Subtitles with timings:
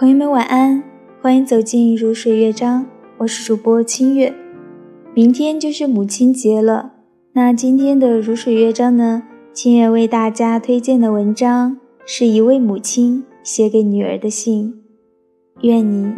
[0.00, 0.82] 朋友们晚安，
[1.20, 2.86] 欢迎走进如水乐章，
[3.18, 4.34] 我是主播清月。
[5.12, 6.92] 明天就是母亲节了，
[7.34, 9.24] 那今天的如水乐章呢？
[9.52, 11.76] 清月为大家推荐的文章
[12.06, 14.82] 是一位母亲写给女儿的信，
[15.60, 16.10] 愿你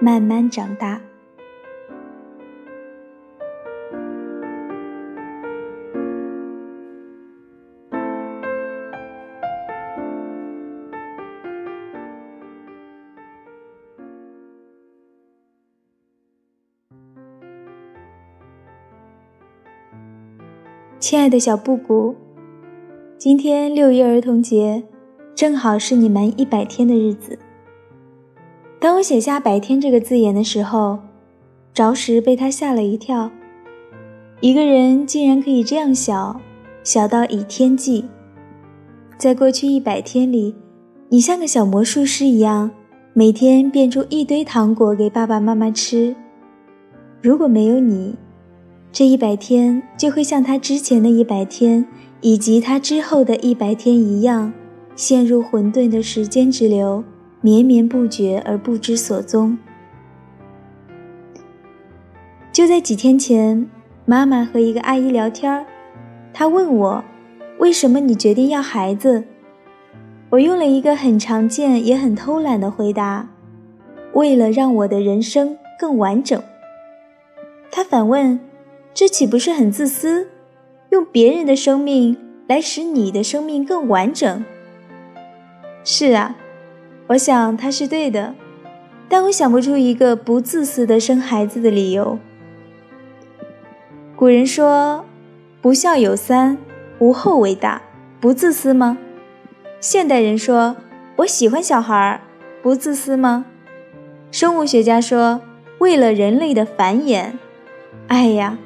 [0.00, 1.00] 慢慢长大。
[21.00, 22.16] 亲爱的小布谷，
[23.16, 24.82] 今天六一儿童节，
[25.32, 27.38] 正好是你满一百天的日子。
[28.80, 30.98] 当我写下“百天”这个字眼的时候，
[31.72, 33.30] 着实被他吓了一跳。
[34.40, 36.40] 一个人竟然可以这样小，
[36.82, 38.04] 小到以天计。
[39.16, 40.56] 在过去一百天里，
[41.10, 42.72] 你像个小魔术师一样，
[43.12, 46.16] 每天变出一堆糖果给爸爸妈妈吃。
[47.22, 48.16] 如果没有你，
[48.90, 51.86] 这一百天就会像他之前的一百天，
[52.20, 54.52] 以及他之后的一百天一样，
[54.96, 57.04] 陷入混沌的时间之流，
[57.42, 59.58] 绵绵不绝而不知所踪。
[62.50, 63.68] 就在几天前，
[64.04, 65.64] 妈妈和一个阿姨聊天儿，
[66.32, 67.04] 她问我
[67.60, 69.22] ：“为什么你决定要孩子？”
[70.30, 73.28] 我用了一个很常见也很偷懒的回答
[74.14, 76.42] ：“为了让我的人生更完整。”
[77.70, 78.40] 她反问。
[78.98, 80.26] 这岂不是很自私？
[80.90, 82.16] 用别人的生命
[82.48, 84.44] 来使你的生命更完整。
[85.84, 86.34] 是啊，
[87.06, 88.34] 我想他是对的，
[89.08, 92.18] 但我想不出一个不自私的生孩子的理由。
[94.16, 95.04] 古人说
[95.62, 96.58] ：“不孝有三，
[96.98, 97.80] 无后为大。”
[98.18, 98.98] 不自私吗？
[99.78, 100.74] 现代人说
[101.18, 102.20] ：“我喜欢小孩，
[102.60, 103.44] 不自私吗？”
[104.32, 105.40] 生物学家说
[105.78, 107.34] ：“为了人类的繁衍。”
[108.08, 108.58] 哎呀！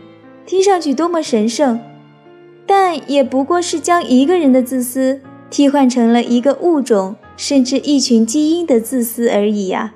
[0.44, 1.80] 听上去多么神圣，
[2.66, 9.94] 但也不过是将一个人的自私替换成了一个物种甚至一群基因的自私而已呀。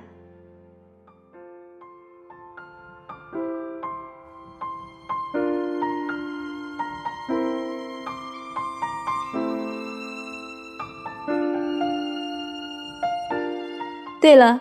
[14.21, 14.61] 对了，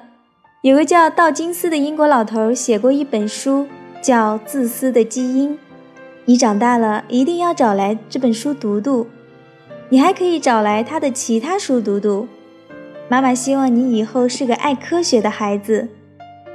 [0.61, 3.67] 有个叫道金斯的英国老头写过一本书，
[3.99, 5.53] 叫《自私的基因》。
[6.25, 9.07] 你长大了一定要找来这本书读读，
[9.89, 12.27] 你还可以找来他的其他书读读。
[13.07, 15.87] 妈妈希望你以后是个爱科学的孩子，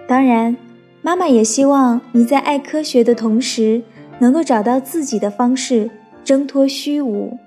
[0.09, 0.57] 当然，
[1.03, 3.83] 妈妈也希望你在爱科学的同时，
[4.19, 5.89] 能够找到自己的方式，
[6.25, 7.39] 挣脱虚无。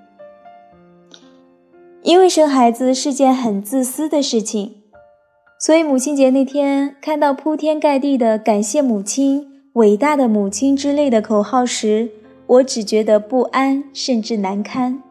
[2.02, 4.76] 因为生孩子是件很自私的事情，
[5.58, 9.53] 所以母亲节那天看到铺天盖地的感谢母亲。
[9.74, 12.08] 伟大的母亲之类的口号时，
[12.46, 15.02] 我只觉得不安，甚至难堪。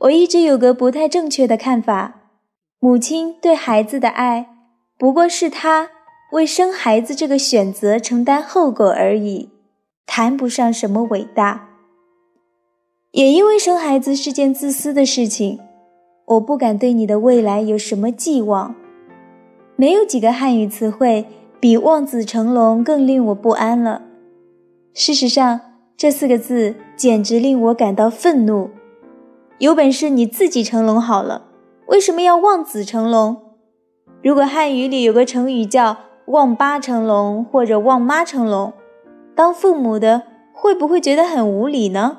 [0.00, 2.20] 我一直有个不太正确的看法：
[2.78, 4.50] 母亲对孩子的爱，
[4.98, 5.88] 不过是她
[6.32, 9.48] 为生孩子这个选择承担后果而已，
[10.04, 11.68] 谈不上什么伟大。
[13.12, 15.58] 也因为生孩子是件自私的事情，
[16.26, 18.74] 我不敢对你的未来有什么寄望。
[19.76, 21.24] 没有几个汉语词汇。
[21.64, 24.02] 比望子成龙更令我不安了。
[24.92, 25.62] 事实上，
[25.96, 28.68] 这四个字简直令我感到愤怒。
[29.56, 31.46] 有本事你自己成龙好了，
[31.86, 33.38] 为什么要望子成龙？
[34.22, 38.74] 如果汉语里有个成语叫望爸成龙或者望妈成龙，
[39.34, 42.18] 当父母的会不会觉得很无理呢？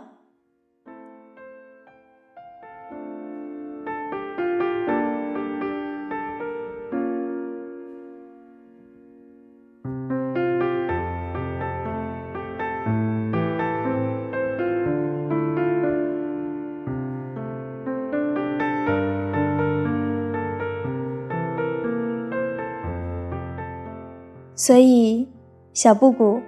[24.57, 25.27] 所以，
[25.73, 26.39] 小布谷，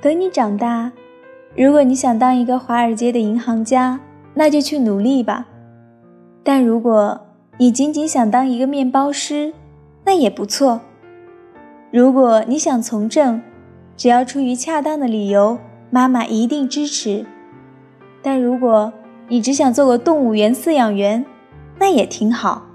[0.00, 0.90] 等你长大，
[1.56, 4.00] 如果你想当一个华尔街的银行家，
[4.34, 5.44] 那就去努力吧；
[6.42, 7.20] 但如果
[7.58, 9.54] 你仅仅想当一个面包师，
[10.04, 10.80] 那也不错。
[11.92, 13.40] 如果你想从政，
[13.96, 15.58] 只要出于恰当的理由，
[15.90, 17.24] 妈妈一定支持；
[18.20, 18.92] 但如果
[19.28, 21.24] 你只想做个动物园饲养员，
[21.78, 22.66] 那也挺好。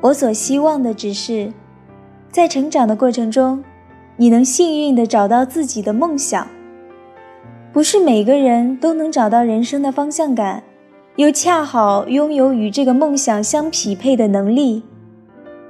[0.00, 1.52] 我所希望的只是。
[2.32, 3.64] 在成长的过程中，
[4.16, 6.46] 你能幸运地找到自己的梦想。
[7.72, 10.62] 不是每个人都能找到人生的方向感，
[11.16, 14.82] 又恰好拥有与这个梦想相匹配的能力。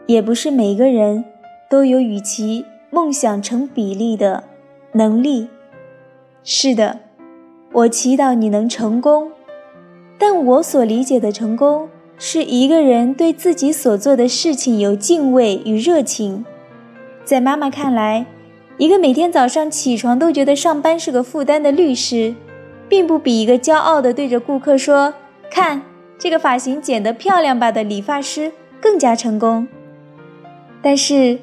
[0.07, 1.25] 也不是每个人
[1.71, 4.45] 都有与其梦想成比例的
[4.93, 5.49] 能力。
[6.43, 6.99] 是的，
[7.73, 9.31] 我祈祷你能成功，
[10.19, 16.45] 但我所理解的成功，是一个人对自己所做的事情有敬畏与热情。
[17.31, 18.27] 在妈妈看来，
[18.77, 22.35] 一个每天早上起床都觉得上班是个负担的律师，
[22.89, 25.15] 并不比一个骄傲地对着顾客说
[25.49, 25.81] “看
[26.19, 28.51] 这个发型剪得漂亮吧”的理发师
[28.81, 29.69] 更加成功。
[30.83, 31.39] 但是，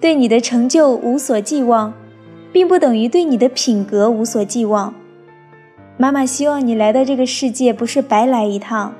[0.00, 1.94] 对你的成就无所寄望，
[2.50, 4.92] 并不等于对你的品格无所寄望。
[5.96, 8.92] 妈妈希望你来到这个世界不是白来一趟，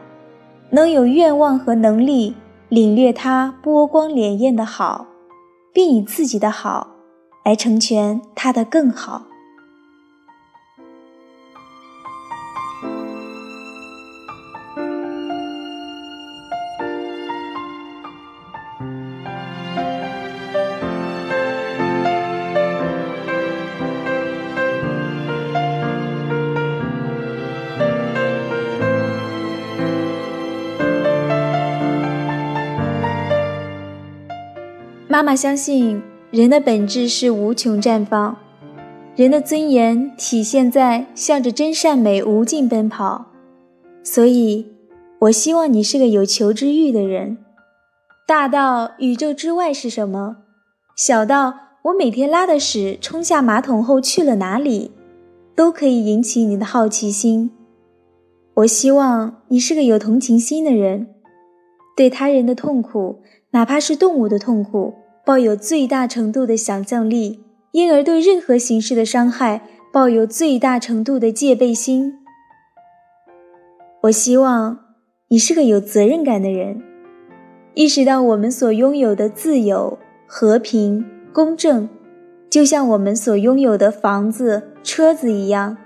[0.71, 2.37] 能有愿望和能力
[2.69, 5.08] 领略它波光潋滟的好，
[5.79, 6.89] 并以自己的好
[7.45, 9.28] 来成全他的更好。
[35.19, 36.01] 妈妈相信，
[36.31, 38.37] 人的本质是无穷绽放，
[39.17, 43.27] 人的尊严体现在向着真善美无尽奔跑。
[44.05, 44.69] 所以，
[45.23, 47.39] 我希望你是个有求知欲的人。
[48.29, 50.37] 大到宇宙之外是什么，
[50.97, 51.55] 小到
[51.87, 54.93] 我每天拉的屎冲下马桶后去了哪里，
[55.57, 57.51] 都可以引起你的好奇心。
[58.55, 61.09] 我希望你是个有同情心的人，
[61.97, 63.19] 对他人的痛苦，
[63.51, 64.95] 哪怕是动物的痛苦。
[65.29, 69.61] 抱有最大程度的想象力，因而对任何形式的伤害
[69.93, 72.15] 抱有最大程度的戒备心。
[74.05, 74.79] 我希望
[75.29, 76.81] 你是个有责任感的人，
[77.75, 81.87] 意识到我们所拥有的自由、和平、公正，
[82.49, 85.77] 就像我们所拥有的房子、车子一样，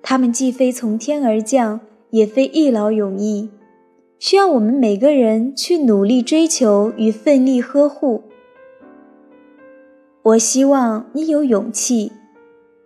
[0.00, 1.80] 它们既非从天而降，
[2.10, 3.50] 也非一劳永逸，
[4.20, 8.22] 需要我们每个人去努力追求与奋力呵护。
[10.26, 12.10] 我希望你有勇气，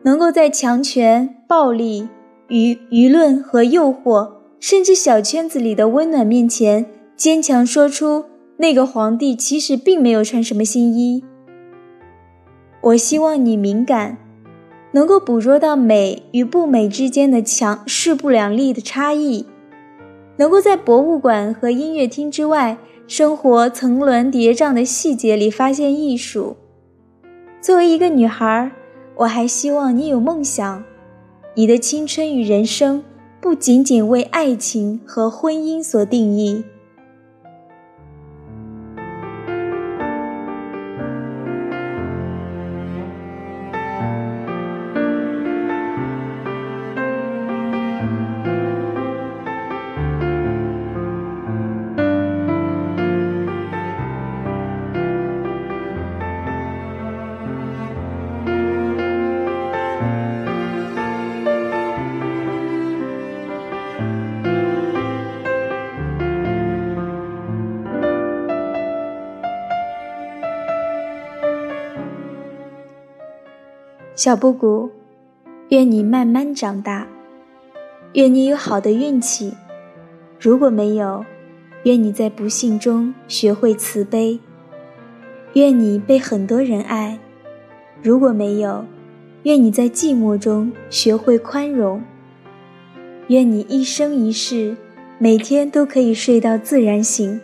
[0.03, 2.07] 能够在强权、暴力
[2.49, 6.85] 与舆论和诱惑，甚至小圈子里的温暖面前，
[7.17, 8.27] 坚强说出
[8.59, 11.25] 那个皇帝其实并没有穿什么新衣。
[12.83, 14.19] 我希望你敏感，
[14.93, 19.47] 能够捕捉到美与不美之间的强势不两立的差异，
[20.37, 22.77] 能够在博物馆和音乐厅之外，
[23.07, 26.59] 生活层峦叠嶂的细节里发现艺术。
[27.61, 28.73] 作为一个女孩，
[29.17, 30.83] 我还希望你有梦想，
[31.55, 33.05] 你的青春与人生
[33.39, 36.65] 不仅仅为爱情和婚姻所定义。
[74.23, 74.91] 小布谷，
[75.71, 77.09] 愿你慢慢长大，
[78.13, 79.55] 愿你有好的运气。
[80.39, 81.25] 如果没有，
[81.85, 84.39] 愿你在不幸中学会慈悲。
[85.55, 87.19] 愿你被很多人爱。
[88.03, 88.85] 如果没有，
[89.45, 92.03] 愿你在寂寞中学会宽容。
[93.29, 94.77] 愿你一生一世，
[95.17, 97.41] 每天都可以睡到自然醒。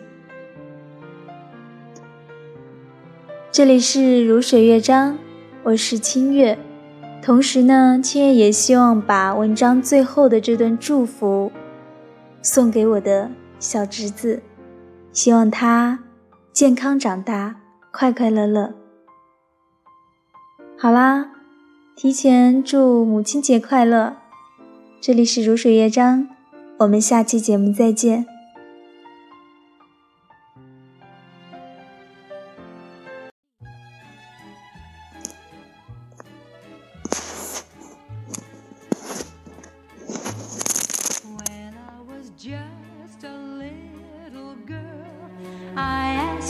[3.51, 5.17] 这里是如水乐章，
[5.63, 6.55] 我是清月。
[7.21, 11.51] 同时呢，七月也希望把文章最后的这段祝福
[12.41, 14.41] 送给我的小侄子，
[15.11, 15.99] 希望他
[16.53, 17.57] 健康长大，
[17.91, 18.73] 快快乐乐。
[20.77, 21.31] 好啦，
[21.95, 24.15] 提前祝母亲节快乐！
[25.01, 26.29] 这里是如水乐章，
[26.77, 28.25] 我们下期节目再见。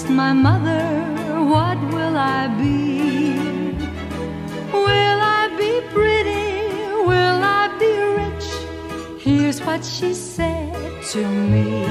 [0.10, 0.84] my mother,
[1.54, 3.74] what will I be?
[4.72, 6.68] Will I be pretty?
[7.06, 8.48] Will I be rich?
[9.22, 11.86] Here's what she said to me.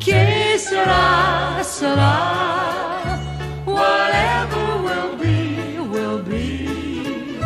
[0.00, 3.20] Que sera, sera,
[3.64, 7.38] whatever will be, will be.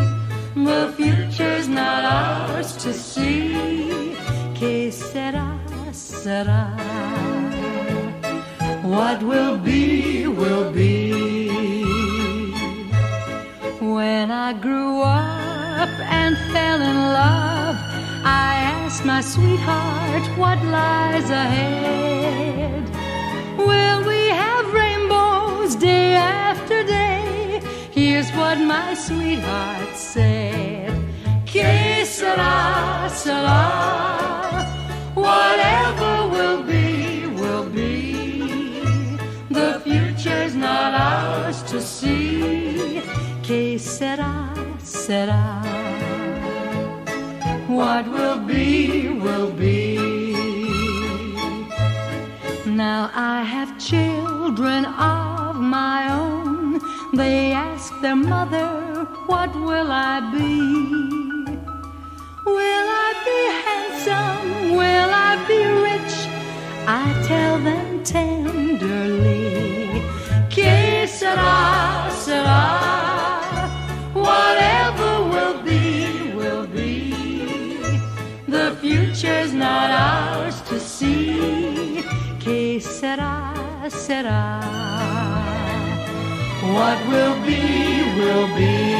[0.55, 4.17] The future's not ours to see.
[4.55, 5.59] Que sera,
[5.93, 6.76] sera.
[8.87, 11.13] What will be, will be.
[13.81, 15.89] When I grew up
[16.19, 17.77] and fell in love,
[18.23, 22.85] I asked my sweetheart what lies ahead.
[23.59, 27.61] Will we have rainbows day after day?
[27.91, 30.95] Here's what my sweetheart said.
[31.45, 33.66] Que sera, sera.
[41.65, 43.03] To see.
[43.43, 45.63] Que sera, sera.
[47.69, 49.97] What will be, will be.
[52.67, 56.81] Now I have children of my own.
[57.15, 61.57] They ask their mother, What will I be?
[62.45, 64.77] Will I be handsome?
[64.77, 66.15] Will I be rich?
[66.87, 70.03] I tell them tenderly,
[71.27, 72.63] sera, sera.
[74.27, 76.95] Whatever will be, will be.
[78.55, 82.05] The future's not ours to see.
[82.39, 83.35] Que sera,
[83.89, 84.43] sera.
[86.75, 87.63] What will be,
[88.19, 88.96] will be.